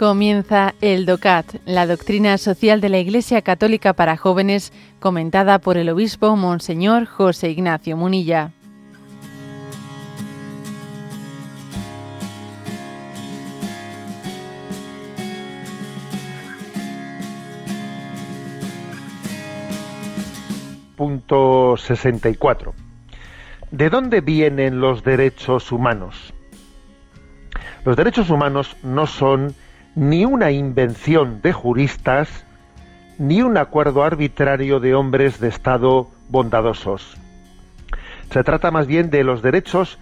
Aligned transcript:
Comienza 0.00 0.74
el 0.80 1.04
DOCAT, 1.04 1.56
la 1.66 1.86
doctrina 1.86 2.38
social 2.38 2.80
de 2.80 2.88
la 2.88 2.96
Iglesia 2.96 3.42
Católica 3.42 3.92
para 3.92 4.16
jóvenes, 4.16 4.72
comentada 4.98 5.58
por 5.58 5.76
el 5.76 5.90
obispo 5.90 6.36
Monseñor 6.36 7.04
José 7.04 7.50
Ignacio 7.50 7.98
Munilla. 7.98 8.50
Punto 20.96 21.76
64. 21.76 22.72
¿De 23.70 23.90
dónde 23.90 24.22
vienen 24.22 24.80
los 24.80 25.04
derechos 25.04 25.70
humanos? 25.70 26.32
Los 27.84 27.98
derechos 27.98 28.30
humanos 28.30 28.78
no 28.82 29.06
son 29.06 29.54
ni 29.94 30.24
una 30.24 30.50
invención 30.50 31.40
de 31.42 31.52
juristas, 31.52 32.44
ni 33.18 33.42
un 33.42 33.56
acuerdo 33.56 34.02
arbitrario 34.02 34.80
de 34.80 34.94
hombres 34.94 35.40
de 35.40 35.48
Estado 35.48 36.08
bondadosos. 36.28 37.16
Se 38.30 38.44
trata 38.44 38.70
más 38.70 38.86
bien 38.86 39.10
de 39.10 39.24
los 39.24 39.42
derechos 39.42 39.98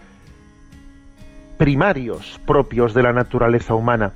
primarios 1.57 2.41
propios 2.47 2.95
de 2.95 3.03
la 3.03 3.13
naturaleza 3.13 3.75
humana. 3.75 4.13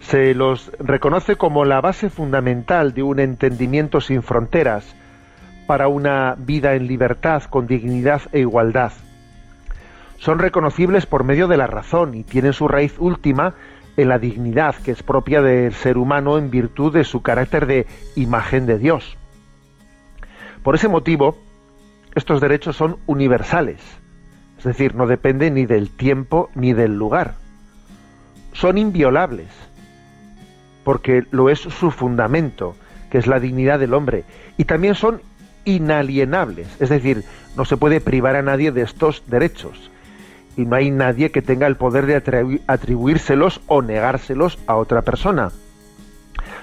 Se 0.00 0.34
los 0.34 0.72
reconoce 0.78 1.36
como 1.36 1.64
la 1.64 1.80
base 1.80 2.10
fundamental 2.10 2.94
de 2.94 3.02
un 3.02 3.20
entendimiento 3.20 4.00
sin 4.00 4.22
fronteras 4.22 4.96
para 5.66 5.86
una 5.86 6.34
vida 6.36 6.74
en 6.74 6.88
libertad, 6.88 7.44
con 7.44 7.66
dignidad 7.66 8.22
e 8.32 8.40
igualdad. 8.40 8.92
Son 10.18 10.38
reconocibles 10.38 11.06
por 11.06 11.22
medio 11.22 11.46
de 11.46 11.56
la 11.56 11.66
razón 11.66 12.14
y 12.14 12.24
tienen 12.24 12.52
su 12.52 12.66
raíz 12.66 12.98
última 12.98 13.54
en 13.96 14.08
la 14.08 14.18
dignidad 14.18 14.74
que 14.76 14.92
es 14.92 15.02
propia 15.02 15.42
del 15.42 15.72
ser 15.72 15.98
humano 15.98 16.38
en 16.38 16.50
virtud 16.50 16.92
de 16.92 17.04
su 17.04 17.22
carácter 17.22 17.66
de 17.66 17.86
imagen 18.16 18.66
de 18.66 18.78
Dios. 18.78 19.16
Por 20.62 20.74
ese 20.74 20.88
motivo, 20.88 21.38
estos 22.14 22.40
derechos 22.40 22.76
son 22.76 22.98
universales, 23.06 23.80
es 24.58 24.64
decir, 24.64 24.94
no 24.94 25.06
dependen 25.06 25.54
ni 25.54 25.66
del 25.66 25.90
tiempo 25.90 26.50
ni 26.54 26.72
del 26.72 26.96
lugar. 26.96 27.34
Son 28.52 28.78
inviolables, 28.78 29.48
porque 30.84 31.24
lo 31.30 31.50
es 31.50 31.60
su 31.60 31.90
fundamento, 31.90 32.74
que 33.10 33.18
es 33.18 33.26
la 33.26 33.40
dignidad 33.40 33.78
del 33.78 33.94
hombre, 33.94 34.24
y 34.56 34.64
también 34.64 34.94
son 34.94 35.22
inalienables, 35.64 36.68
es 36.80 36.88
decir, 36.88 37.24
no 37.56 37.64
se 37.64 37.76
puede 37.76 38.00
privar 38.00 38.36
a 38.36 38.42
nadie 38.42 38.72
de 38.72 38.82
estos 38.82 39.22
derechos 39.26 39.90
y 40.56 40.64
no 40.64 40.76
hay 40.76 40.90
nadie 40.90 41.30
que 41.30 41.42
tenga 41.42 41.66
el 41.66 41.76
poder 41.76 42.06
de 42.06 42.60
atribuírselos 42.66 43.60
o 43.66 43.82
negárselos 43.82 44.58
a 44.66 44.76
otra 44.76 45.02
persona. 45.02 45.50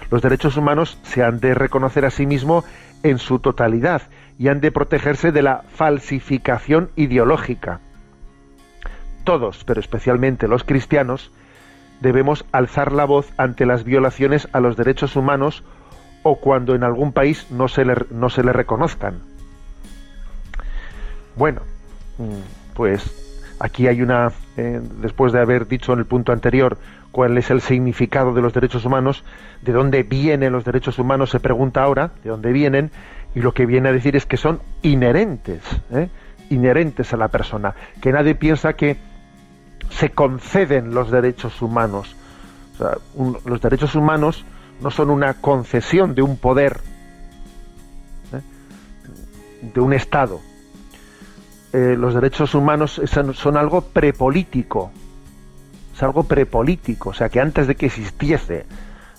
Los 0.10 0.22
derechos 0.22 0.58
humanos 0.58 0.98
se 1.04 1.24
han 1.24 1.40
de 1.40 1.54
reconocer 1.54 2.06
a 2.06 2.12
sí 2.12 2.26
mismo 2.26 2.64
en 3.04 3.18
su 3.20 3.40
totalidad 3.40 4.04
y 4.40 4.48
han 4.48 4.62
de 4.62 4.72
protegerse 4.72 5.32
de 5.32 5.42
la 5.42 5.64
falsificación 5.74 6.90
ideológica. 6.96 7.80
Todos, 9.24 9.64
pero 9.66 9.80
especialmente 9.80 10.48
los 10.48 10.64
cristianos, 10.64 11.32
debemos 12.00 12.46
alzar 12.52 12.92
la 12.92 13.06
voz 13.06 13.32
ante 13.38 13.66
las 13.66 13.84
violaciones 13.84 14.48
a 14.54 14.60
los 14.60 14.78
derechos 14.78 15.16
humanos 15.16 15.64
o 16.24 16.38
cuando 16.38 16.76
en 16.76 16.84
algún 16.84 17.12
país 17.12 17.48
no 17.52 17.68
se 17.68 17.84
le, 17.84 17.96
no 18.12 18.30
se 18.30 18.44
le 18.44 18.54
reconozcan. 18.54 19.20
Bueno, 21.36 21.62
mm, 22.18 22.74
pues 22.74 23.27
Aquí 23.59 23.88
hay 23.88 24.01
una, 24.01 24.31
eh, 24.56 24.79
después 25.01 25.34
de 25.34 25.41
haber 25.41 25.68
dicho 25.68 25.94
en 25.94 26.00
el 26.00 26.06
punto 26.06 26.31
anterior 26.31 26.78
cuál 27.12 27.38
es 27.38 27.50
el 27.50 27.62
significado 27.62 28.34
de 28.34 28.41
los 28.41 28.53
derechos 28.53 28.85
humanos, 28.85 29.23
de 29.63 29.73
dónde 29.73 30.03
vienen 30.03 30.53
los 30.53 30.63
derechos 30.63 31.00
humanos, 31.00 31.31
se 31.31 31.40
pregunta 31.40 31.81
ahora, 31.81 32.12
de 32.23 32.29
dónde 32.29 32.51
vienen, 32.51 32.91
y 33.34 33.41
lo 33.41 33.53
que 33.53 33.66
viene 33.66 33.90
a 33.90 33.91
decir 33.91 34.16
es 34.16 34.25
que 34.25 34.38
son 34.38 34.59
inherentes, 34.84 35.62
¿eh? 35.91 36.09
inherentes 36.50 37.13
a 37.13 37.17
la 37.17 37.29
persona, 37.29 37.73
que 38.01 38.12
nadie 38.12 38.35
piensa 38.35 38.73
que 38.73 38.97
se 39.90 40.12
conceden 40.12 40.94
los 40.94 41.09
derechos 41.09 41.62
humanos. 41.62 42.16
los 43.46 43.62
derechos 43.62 43.96
humanos 43.96 44.46
no 44.81 44.91
son 44.91 45.09
una 45.09 45.34
concesión 45.35 46.13
de 46.13 46.22
un 46.22 46.38
poder, 46.38 46.79
¿eh? 48.34 48.41
de 49.73 49.81
un 49.81 49.94
Estado, 49.94 50.40
eh, 51.78 51.96
los 51.96 52.16
derechos 52.16 52.56
humanos 52.56 53.00
son, 53.06 53.56
algo 53.56 53.82
prepolítico, 53.82 54.92
es 55.94 56.02
algo 56.02 56.24
prepolítico, 56.24 57.10
o 57.10 57.14
sea 57.14 57.30
que 57.30 57.40
antes 57.40 57.68
de 57.68 57.76
que 57.76 57.86
existiese 57.86 58.66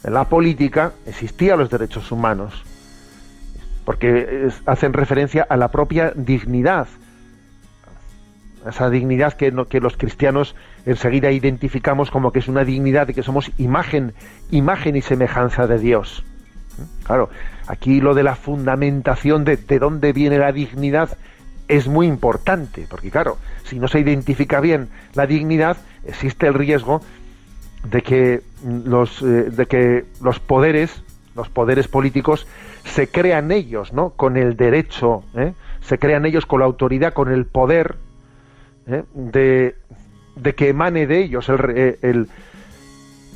la 0.02 0.24
política 0.24 0.90
existían 1.06 1.60
los 1.60 1.70
derechos 1.70 2.10
humanos, 2.10 2.64
porque 3.84 4.48
hacen 4.66 4.92
referencia 4.92 5.46
a 5.48 5.56
la 5.56 5.68
propia 5.68 6.12
dignidad, 6.16 6.88
esa 8.68 8.90
dignidad 8.90 9.34
que, 9.34 9.54
que 9.68 9.78
los 9.78 9.96
cristianos 9.96 10.56
enseguida 10.84 11.30
identificamos 11.30 12.10
como 12.10 12.32
que 12.32 12.40
es 12.40 12.48
una 12.48 12.64
dignidad 12.64 13.06
de 13.06 13.14
que 13.14 13.22
somos 13.22 13.52
imagen, 13.58 14.14
imagen 14.50 14.96
y 14.96 15.02
semejanza 15.02 15.68
de 15.68 15.78
Dios. 15.78 16.24
Claro, 17.04 17.30
aquí 17.68 18.00
lo 18.00 18.14
de 18.14 18.24
la 18.24 18.34
fundamentación 18.34 19.44
de, 19.44 19.58
de 19.58 19.78
dónde 19.78 20.12
viene 20.12 20.38
la 20.38 20.50
dignidad 20.50 21.16
es 21.68 21.86
muy 21.86 22.06
importante, 22.06 22.86
porque 22.88 23.10
claro, 23.10 23.36
si 23.64 23.78
no 23.78 23.88
se 23.88 24.00
identifica 24.00 24.60
bien 24.60 24.88
la 25.14 25.26
dignidad, 25.26 25.76
existe 26.04 26.46
el 26.46 26.54
riesgo 26.54 27.02
de 27.84 28.02
que 28.02 28.42
los, 28.64 29.22
eh, 29.22 29.50
de 29.50 29.66
que 29.66 30.04
los 30.20 30.40
poderes, 30.40 31.02
los 31.36 31.48
poderes 31.48 31.86
políticos, 31.86 32.46
se 32.84 33.08
crean 33.08 33.52
ellos, 33.52 33.92
¿no? 33.92 34.10
Con 34.10 34.36
el 34.36 34.56
derecho, 34.56 35.24
¿eh? 35.36 35.52
se 35.82 35.98
crean 35.98 36.26
ellos 36.26 36.46
con 36.46 36.60
la 36.60 36.66
autoridad, 36.66 37.12
con 37.12 37.30
el 37.30 37.44
poder 37.44 37.96
¿eh? 38.86 39.04
de, 39.14 39.76
de, 40.36 40.54
que 40.54 40.70
emane 40.70 41.06
de 41.06 41.22
ellos 41.22 41.48
el, 41.48 41.98
el, 42.02 42.28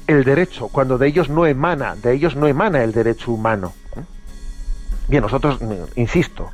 el, 0.06 0.25
derecho, 0.25 0.69
cuando 0.69 0.98
de 0.98 1.06
ellos 1.06 1.28
no 1.28 1.47
emana, 1.47 1.94
de 1.97 2.15
ellos 2.15 2.34
no 2.34 2.47
emana 2.47 2.82
el 2.82 2.92
derecho 2.92 3.32
humano. 3.32 3.72
Bien, 5.12 5.20
nosotros, 5.20 5.58
insisto, 5.94 6.52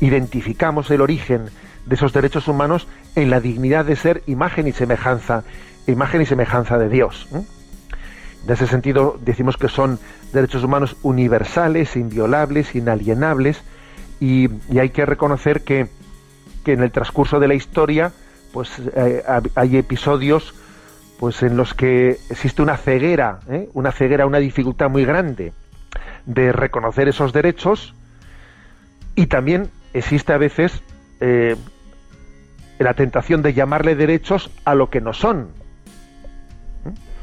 identificamos 0.00 0.90
el 0.90 1.00
origen 1.00 1.44
de 1.86 1.94
esos 1.94 2.12
derechos 2.12 2.48
humanos 2.48 2.88
en 3.14 3.30
la 3.30 3.38
dignidad 3.38 3.84
de 3.84 3.94
ser 3.94 4.24
imagen 4.26 4.66
y 4.66 4.72
semejanza, 4.72 5.44
imagen 5.86 6.20
y 6.20 6.26
semejanza 6.26 6.76
de 6.76 6.88
Dios. 6.88 7.28
En 7.32 8.52
ese 8.52 8.66
sentido 8.66 9.16
decimos 9.20 9.56
que 9.56 9.68
son 9.68 10.00
derechos 10.32 10.64
humanos 10.64 10.96
universales, 11.04 11.94
inviolables, 11.94 12.74
inalienables, 12.74 13.62
y, 14.18 14.48
hay 14.76 14.90
que 14.90 15.06
reconocer 15.06 15.62
que, 15.62 15.86
en 16.66 16.82
el 16.82 16.90
transcurso 16.90 17.38
de 17.38 17.46
la 17.46 17.54
historia, 17.54 18.10
pues 18.52 18.72
eh, 18.96 19.22
hay 19.54 19.76
episodios 19.76 20.52
pues 21.20 21.44
en 21.44 21.56
los 21.56 21.74
que 21.74 22.18
existe 22.28 22.60
una 22.60 22.76
ceguera, 22.76 23.38
¿eh? 23.48 23.68
una 23.72 23.92
ceguera, 23.92 24.26
una 24.26 24.38
dificultad 24.38 24.90
muy 24.90 25.04
grande 25.04 25.52
de 26.26 26.52
reconocer 26.52 27.08
esos 27.08 27.32
derechos 27.32 27.94
y 29.14 29.26
también 29.26 29.70
existe 29.92 30.32
a 30.32 30.38
veces 30.38 30.82
eh, 31.20 31.56
la 32.78 32.94
tentación 32.94 33.42
de 33.42 33.54
llamarle 33.54 33.94
derechos 33.94 34.50
a 34.64 34.74
lo 34.74 34.90
que 34.90 35.00
no 35.00 35.12
son. 35.12 35.48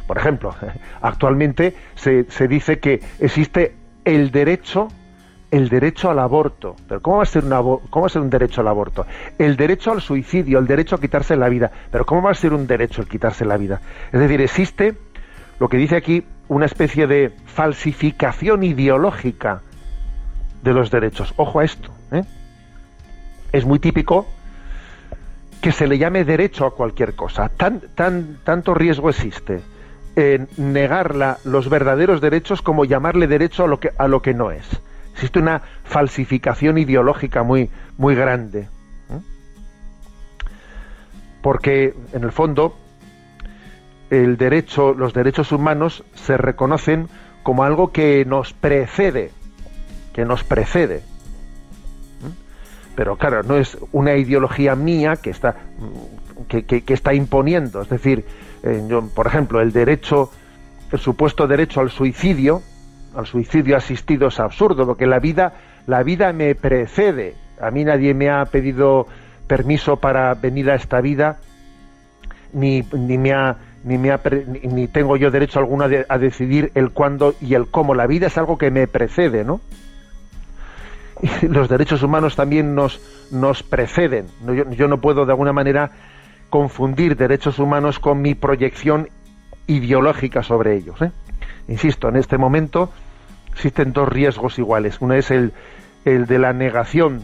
Por 0.07 0.17
ejemplo, 0.17 0.55
actualmente 1.01 1.75
se, 1.95 2.25
dice 2.47 2.79
que 2.79 3.01
existe 3.19 3.75
el 4.05 4.31
derecho 4.31 4.87
el 5.51 5.67
derecho 5.67 6.09
al 6.09 6.19
aborto. 6.19 6.77
Pero 6.87 7.01
¿cómo 7.01 7.17
va, 7.17 7.23
a 7.23 7.25
ser 7.25 7.43
¿cómo 7.43 7.85
va 7.93 8.05
a 8.05 8.09
ser 8.09 8.21
un 8.21 8.29
derecho 8.29 8.61
al 8.61 8.69
aborto? 8.69 9.05
El 9.37 9.57
derecho 9.57 9.91
al 9.91 9.99
suicidio, 9.99 10.59
el 10.59 10.65
derecho 10.65 10.95
a 10.95 11.01
quitarse 11.01 11.35
la 11.35 11.49
vida. 11.49 11.69
Pero 11.91 12.05
¿cómo 12.05 12.21
va 12.21 12.31
a 12.31 12.35
ser 12.35 12.53
un 12.53 12.65
derecho 12.67 13.01
el 13.01 13.09
quitarse 13.09 13.43
la 13.43 13.57
vida? 13.57 13.81
Es 14.13 14.19
decir, 14.21 14.39
existe 14.39 14.95
lo 15.59 15.67
que 15.67 15.75
dice 15.75 15.97
aquí 15.97 16.23
una 16.51 16.65
especie 16.65 17.07
de 17.07 17.31
falsificación 17.45 18.63
ideológica 18.63 19.61
de 20.61 20.73
los 20.73 20.91
derechos. 20.91 21.33
Ojo 21.37 21.61
a 21.61 21.63
esto. 21.63 21.93
¿eh? 22.11 22.23
es 23.53 23.65
muy 23.65 23.79
típico 23.79 24.27
que 25.61 25.71
se 25.71 25.87
le 25.87 25.97
llame 25.97 26.25
derecho 26.25 26.65
a 26.65 26.75
cualquier 26.75 27.15
cosa. 27.15 27.47
Tan, 27.47 27.79
tan, 27.95 28.39
tanto 28.43 28.73
riesgo 28.73 29.09
existe 29.09 29.61
en 30.17 30.49
negar 30.57 31.15
los 31.45 31.69
verdaderos 31.69 32.19
derechos 32.19 32.61
como 32.61 32.83
llamarle 32.83 33.27
derecho 33.27 33.63
a 33.63 33.67
lo 33.67 33.79
que, 33.79 33.91
a 33.97 34.09
lo 34.09 34.21
que 34.21 34.33
no 34.33 34.51
es. 34.51 34.67
Existe 35.13 35.39
una 35.39 35.61
falsificación 35.85 36.77
ideológica 36.77 37.43
muy, 37.43 37.69
muy 37.97 38.13
grande. 38.13 38.67
Porque, 41.41 41.93
en 42.11 42.23
el 42.25 42.33
fondo, 42.33 42.75
el 44.11 44.37
derecho, 44.37 44.93
los 44.93 45.13
derechos 45.13 45.51
humanos 45.51 46.03
se 46.13 46.37
reconocen 46.37 47.07
como 47.41 47.63
algo 47.63 47.91
que 47.91 48.23
nos 48.25 48.53
precede, 48.53 49.31
que 50.13 50.25
nos 50.25 50.43
precede 50.43 51.01
pero 52.95 53.15
claro, 53.15 53.43
no 53.43 53.57
es 53.57 53.77
una 53.91 54.15
ideología 54.15 54.75
mía 54.75 55.15
que 55.15 55.29
está, 55.29 55.55
que, 56.47 56.83
está 56.87 57.13
imponiendo. 57.13 57.81
Es 57.81 57.89
decir, 57.89 58.25
eh, 58.63 59.01
por 59.15 59.27
ejemplo, 59.27 59.61
el 59.61 59.71
derecho, 59.71 60.29
el 60.91 60.99
supuesto 60.99 61.47
derecho 61.47 61.79
al 61.79 61.89
suicidio, 61.89 62.61
al 63.15 63.25
suicidio 63.25 63.77
asistido 63.77 64.27
es 64.27 64.39
absurdo, 64.39 64.85
porque 64.85 65.07
la 65.07 65.19
vida, 65.19 65.53
la 65.87 66.03
vida 66.03 66.33
me 66.33 66.53
precede. 66.55 67.35
A 67.59 67.71
mí 67.71 67.83
nadie 67.83 68.13
me 68.13 68.29
ha 68.29 68.45
pedido 68.45 69.07
permiso 69.47 69.97
para 69.97 70.33
venir 70.33 70.69
a 70.69 70.75
esta 70.75 71.01
vida, 71.01 71.39
ni, 72.53 72.83
ni 72.93 73.17
me 73.17 73.33
ha 73.33 73.57
ni, 73.83 73.97
me 73.97 74.11
ni 74.63 74.87
tengo 74.87 75.17
yo 75.17 75.31
derecho 75.31 75.59
alguno 75.59 75.85
a, 75.85 76.17
decidir 76.17 76.71
el 76.75 76.91
cuándo 76.91 77.35
y 77.41 77.55
el 77.55 77.67
cómo. 77.67 77.95
La 77.95 78.07
vida 78.07 78.27
es 78.27 78.37
algo 78.37 78.57
que 78.57 78.71
me 78.71 78.87
precede, 78.87 79.43
¿no? 79.43 79.61
Y 81.41 81.47
los 81.47 81.69
derechos 81.69 82.03
humanos 82.03 82.35
también 82.35 82.75
nos, 82.75 83.01
nos 83.31 83.63
preceden. 83.63 84.27
Yo, 84.71 84.87
no 84.87 84.99
puedo 84.99 85.25
de 85.25 85.31
alguna 85.31 85.53
manera 85.53 85.91
confundir 86.49 87.15
derechos 87.15 87.59
humanos 87.59 87.99
con 87.99 88.21
mi 88.21 88.35
proyección 88.35 89.09
ideológica 89.67 90.43
sobre 90.43 90.75
ellos. 90.75 91.01
¿eh? 91.01 91.11
Insisto, 91.67 92.09
en 92.09 92.17
este 92.17 92.37
momento 92.37 92.91
existen 93.51 93.93
dos 93.93 94.09
riesgos 94.09 94.57
iguales. 94.57 94.97
Uno 94.99 95.13
es 95.13 95.31
el, 95.31 95.53
el 96.05 96.25
de 96.25 96.39
la 96.39 96.53
negación 96.53 97.21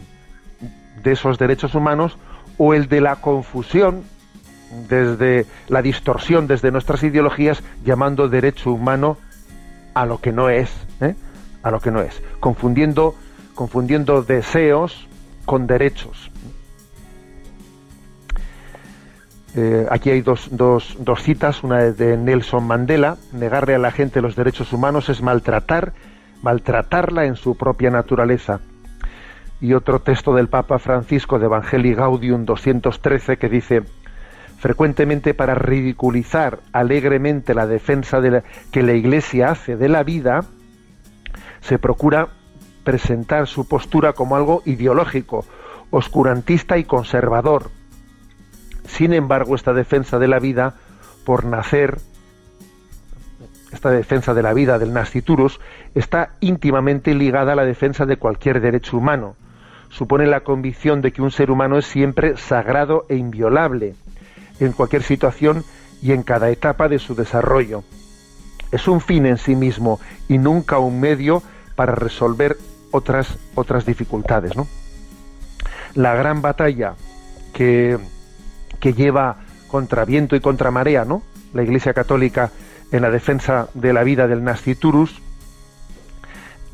de 1.02 1.12
esos 1.12 1.38
derechos 1.38 1.74
humanos 1.74 2.18
o 2.56 2.74
el 2.74 2.88
de 2.88 3.00
la 3.00 3.16
confusión 3.16 4.02
desde 4.88 5.46
la 5.68 5.82
distorsión 5.82 6.46
desde 6.46 6.70
nuestras 6.70 7.02
ideologías 7.02 7.62
llamando 7.84 8.28
derecho 8.28 8.72
humano 8.72 9.16
a 9.94 10.06
lo 10.06 10.20
que 10.20 10.32
no 10.32 10.50
es, 10.50 10.70
¿eh? 11.00 11.14
a 11.62 11.70
lo 11.70 11.80
que 11.80 11.90
no 11.90 12.00
es, 12.00 12.22
confundiendo, 12.40 13.14
confundiendo 13.54 14.22
deseos 14.22 15.08
con 15.44 15.66
derechos. 15.66 16.30
Eh, 19.56 19.86
aquí 19.90 20.10
hay 20.10 20.20
dos, 20.20 20.48
dos, 20.52 20.96
dos 21.00 21.22
citas, 21.22 21.64
una 21.64 21.78
de 21.78 22.16
Nelson 22.16 22.66
Mandela, 22.66 23.16
negarle 23.32 23.74
a 23.74 23.78
la 23.78 23.90
gente 23.90 24.20
los 24.20 24.36
derechos 24.36 24.72
humanos 24.72 25.08
es 25.08 25.22
maltratar, 25.22 25.94
maltratarla 26.42 27.24
en 27.24 27.34
su 27.34 27.56
propia 27.56 27.90
naturaleza. 27.90 28.60
Y 29.60 29.72
otro 29.72 30.00
texto 30.00 30.34
del 30.34 30.48
Papa 30.48 30.78
Francisco 30.78 31.38
de 31.38 31.46
Evangelii 31.46 31.94
Gaudium 31.94 32.44
213 32.44 33.38
que 33.38 33.48
dice, 33.48 33.82
frecuentemente 34.58 35.34
para 35.34 35.54
ridiculizar 35.54 36.58
alegremente 36.72 37.54
la 37.54 37.66
defensa 37.66 38.20
de 38.20 38.42
que 38.72 38.82
la 38.82 38.92
Iglesia 38.92 39.50
hace 39.50 39.76
de 39.76 39.88
la 39.88 40.02
vida, 40.02 40.44
se 41.60 41.78
procura 41.78 42.28
presentar 42.84 43.46
su 43.46 43.68
postura 43.68 44.12
como 44.12 44.36
algo 44.36 44.62
ideológico, 44.64 45.44
oscurantista 45.90 46.76
y 46.76 46.84
conservador. 46.84 47.70
Sin 48.86 49.12
embargo, 49.12 49.54
esta 49.54 49.72
defensa 49.72 50.18
de 50.18 50.28
la 50.28 50.38
vida, 50.38 50.74
por 51.24 51.44
nacer, 51.44 51.98
esta 53.70 53.90
defensa 53.90 54.34
de 54.34 54.42
la 54.42 54.54
vida 54.54 54.78
del 54.78 54.92
nasciturus, 54.92 55.60
está 55.94 56.30
íntimamente 56.40 57.14
ligada 57.14 57.52
a 57.52 57.56
la 57.56 57.64
defensa 57.64 58.06
de 58.06 58.16
cualquier 58.16 58.60
derecho 58.60 58.96
humano. 58.96 59.36
Supone 59.90 60.26
la 60.26 60.40
convicción 60.40 61.00
de 61.00 61.12
que 61.12 61.22
un 61.22 61.30
ser 61.30 61.50
humano 61.50 61.78
es 61.78 61.86
siempre 61.86 62.36
sagrado 62.36 63.04
e 63.08 63.16
inviolable 63.16 63.94
en 64.64 64.72
cualquier 64.72 65.02
situación 65.02 65.64
y 66.02 66.12
en 66.12 66.22
cada 66.22 66.50
etapa 66.50 66.88
de 66.88 66.98
su 66.98 67.14
desarrollo. 67.14 67.84
Es 68.70 68.86
un 68.88 69.00
fin 69.00 69.26
en 69.26 69.38
sí 69.38 69.56
mismo 69.56 69.98
y 70.28 70.38
nunca 70.38 70.78
un 70.78 71.00
medio 71.00 71.42
para 71.74 71.94
resolver 71.94 72.56
otras, 72.90 73.38
otras 73.54 73.86
dificultades. 73.86 74.56
¿no? 74.56 74.66
La 75.94 76.14
gran 76.14 76.42
batalla 76.42 76.94
que, 77.52 77.98
que 78.80 78.92
lleva 78.92 79.36
contra 79.68 80.04
viento 80.04 80.36
y 80.36 80.40
contra 80.40 80.70
marea, 80.70 81.04
¿no? 81.04 81.22
la 81.54 81.62
Iglesia 81.62 81.94
Católica 81.94 82.50
en 82.92 83.02
la 83.02 83.10
defensa 83.10 83.68
de 83.74 83.92
la 83.92 84.02
vida 84.02 84.26
del 84.26 84.44
nasciturus, 84.44 85.20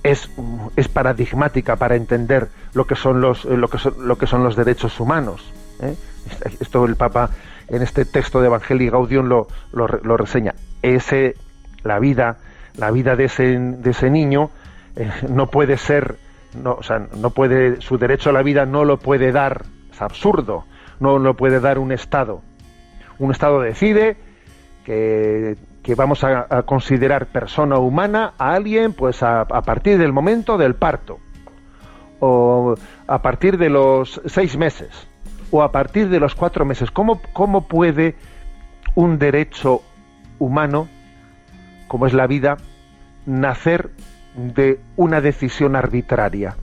es, 0.03 0.31
es 0.77 0.89
paradigmática 0.89 1.77
para 1.77 1.97
entender 1.97 2.49
lo 2.75 2.87
que 2.87 2.95
son 2.95 3.21
los, 3.21 3.45
lo 3.47 3.69
que 3.69 3.79
son, 3.79 3.95
lo 4.07 4.19
que 4.19 4.27
son 4.27 4.45
los 4.45 4.55
derechos 4.55 5.01
humanos. 5.01 5.51
¿eh? 5.81 5.97
Esto 6.61 6.85
el 6.85 6.97
Papa 6.97 7.31
en 7.69 7.83
este 7.83 8.05
texto 8.05 8.41
de 8.41 8.47
Evangelio 8.47 8.93
Gaudium 8.93 9.27
lo, 9.27 9.47
lo, 9.73 10.17
reseña. 10.17 10.55
Ese, 10.83 11.37
la 11.83 11.99
vida, 11.99 12.39
la 12.77 12.91
vida 12.91 13.17
de 13.17 13.25
ese, 13.25 13.59
de 13.59 13.91
ese 13.91 14.11
niño 14.11 14.51
eh, 14.97 15.11
no 15.29 15.51
puede 15.51 15.77
ser, 15.77 16.17
no, 16.61 16.75
o 16.75 16.83
sea, 16.83 17.07
no 17.17 17.31
puede, 17.31 17.81
su 17.81 17.99
derecho 17.99 18.31
a 18.31 18.33
la 18.33 18.43
vida 18.43 18.67
no 18.67 18.85
lo 18.85 18.99
puede 18.99 19.33
dar, 19.33 19.65
es 19.91 20.03
absurdo, 20.03 20.65
no 21.01 21.19
lo 21.19 21.35
puede 21.35 21.61
dar 21.61 21.79
un 21.79 21.93
Estado. 21.93 22.43
Un 23.19 23.31
Estado 23.31 23.61
decide 23.61 24.17
que, 24.85 25.57
que 25.83 25.95
vamos 25.95 26.25
a, 26.25 26.63
considerar 26.65 27.27
persona 27.27 27.79
humana 27.79 28.35
a 28.39 28.55
alguien 28.55 28.93
pues 28.93 29.23
a 29.23 29.45
partir 29.47 29.99
del 29.99 30.13
momento 30.13 30.59
del 30.59 30.75
parto 30.75 31.19
o 32.21 32.75
a 33.07 33.23
partir 33.23 33.59
de 33.59 33.69
los 33.69 34.21
seis 34.27 34.57
meses 34.57 35.09
o 35.50 35.62
a 35.62 35.73
partir 35.73 36.08
de 36.08 36.20
los 36.20 36.35
cuatro 36.35 36.64
meses. 36.64 36.91
¿Cómo, 36.91 37.20
cómo 37.32 37.67
puede 37.67 38.17
un 38.94 39.19
derecho 39.19 39.82
humano, 40.38 40.88
como 41.88 42.06
es 42.06 42.12
la 42.12 42.26
vida, 42.26 42.56
nacer 43.26 43.91
de 44.35 44.81
una 44.96 45.20
decisión 45.20 45.76
arbitraria? 45.76 46.56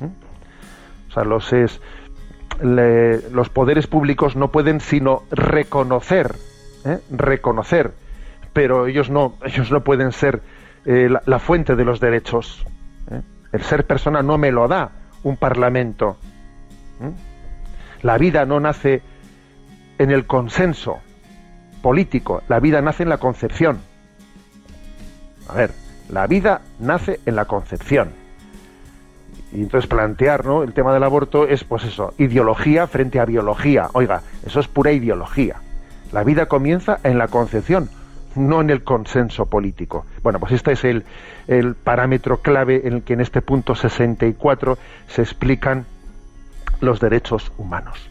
¿Mm? 0.00 1.08
O 1.08 1.12
sea, 1.12 1.24
los, 1.24 1.52
es, 1.52 1.80
los 2.60 3.48
poderes 3.48 3.86
públicos 3.86 4.36
no 4.36 4.50
pueden 4.50 4.80
sino 4.80 5.22
reconocer, 5.30 6.34
¿eh? 6.84 6.98
reconocer, 7.10 7.92
pero 8.52 8.86
ellos 8.86 9.10
no, 9.10 9.34
ellos 9.44 9.70
no 9.70 9.84
pueden 9.84 10.12
ser 10.12 10.42
eh, 10.84 11.08
la, 11.24 11.38
fuente 11.38 11.76
de 11.76 11.84
los 11.84 12.00
derechos. 12.00 12.64
¿eh? 13.10 13.20
El 13.52 13.62
ser 13.62 13.86
persona 13.86 14.22
no 14.22 14.38
me 14.38 14.50
lo 14.50 14.68
da 14.68 14.90
un 15.22 15.36
parlamento. 15.36 16.16
La 18.02 18.18
vida 18.18 18.44
no 18.46 18.60
nace 18.60 19.02
en 19.98 20.10
el 20.10 20.26
consenso 20.26 20.98
político, 21.82 22.42
la 22.48 22.60
vida 22.60 22.80
nace 22.80 23.02
en 23.02 23.08
la 23.08 23.18
concepción. 23.18 23.80
A 25.48 25.54
ver, 25.54 25.72
la 26.08 26.26
vida 26.26 26.62
nace 26.78 27.20
en 27.26 27.36
la 27.36 27.46
concepción. 27.46 28.10
Y 29.52 29.62
entonces 29.62 29.88
plantear 29.88 30.44
¿no? 30.44 30.62
el 30.62 30.74
tema 30.74 30.92
del 30.92 31.02
aborto 31.02 31.46
es, 31.46 31.64
pues 31.64 31.84
eso, 31.84 32.12
ideología 32.18 32.86
frente 32.86 33.18
a 33.18 33.24
biología. 33.24 33.88
Oiga, 33.94 34.22
eso 34.44 34.60
es 34.60 34.68
pura 34.68 34.92
ideología. 34.92 35.56
La 36.12 36.22
vida 36.22 36.46
comienza 36.46 36.98
en 37.02 37.18
la 37.18 37.28
concepción, 37.28 37.88
no 38.36 38.60
en 38.60 38.70
el 38.70 38.84
consenso 38.84 39.46
político. 39.46 40.04
Bueno, 40.22 40.38
pues 40.38 40.52
este 40.52 40.72
es 40.72 40.84
el, 40.84 41.04
el 41.46 41.74
parámetro 41.74 42.38
clave 42.38 42.82
en 42.86 42.94
el 42.94 43.02
que 43.02 43.14
en 43.14 43.20
este 43.20 43.42
punto 43.42 43.74
64 43.74 44.78
se 45.06 45.22
explican 45.22 45.86
los 46.80 47.00
derechos 47.00 47.52
humanos. 47.58 48.10